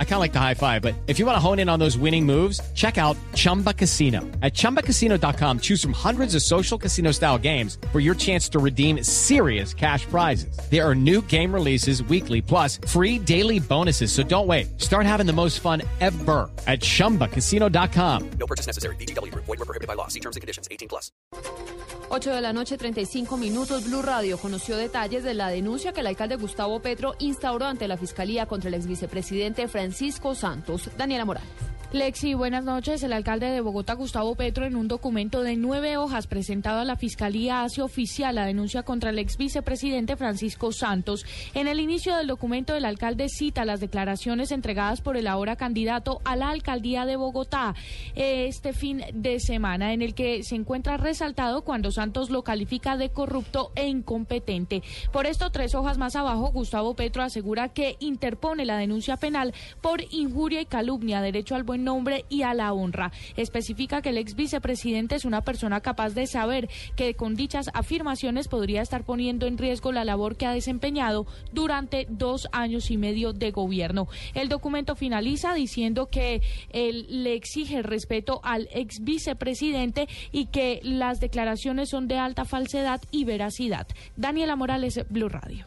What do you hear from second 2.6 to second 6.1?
check out Chumba Casino. At ChumbaCasino.com, choose from